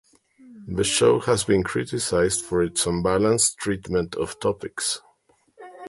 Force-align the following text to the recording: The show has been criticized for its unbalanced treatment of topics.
The 0.65 0.83
show 0.83 1.19
has 1.19 1.43
been 1.43 1.61
criticized 1.63 2.43
for 2.43 2.63
its 2.63 2.87
unbalanced 2.87 3.59
treatment 3.59 4.15
of 4.15 4.39
topics. 4.39 4.99